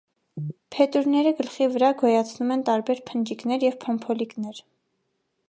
Փետուրները 0.75 1.33
գլխի 1.41 1.67
վրա 1.75 1.89
գոյացնում 1.99 2.55
են 2.57 2.65
տարբեր 2.71 3.05
փնջիկներ 3.11 3.69
և 3.71 3.79
փոմփոլիկներ։ 3.87 4.65